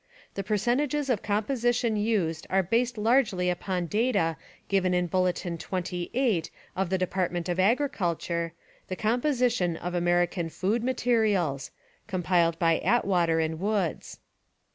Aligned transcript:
The 0.33 0.43
percentages 0.43 1.11
of 1.11 1.21
composition 1.21 1.95
used 1.95 2.47
are 2.49 2.63
based 2.63 2.97
largely 2.97 3.51
upon 3.51 3.85
data 3.85 4.35
given 4.67 4.95
in 4.95 5.05
Bulletin 5.05 5.59
28 5.59 6.49
of 6.75 6.89
the 6.89 6.97
Department 6.97 7.47
of 7.47 7.59
Agriculture, 7.59 8.53
"The 8.87 8.95
Composition 8.95 9.77
of 9.77 9.93
American 9.93 10.49
Food 10.49 10.83
Materials," 10.83 11.69
compiled 12.07 12.57
by 12.57 12.79
Atwater 12.79 13.39
and 13.39 13.59
Woods. 13.59 14.17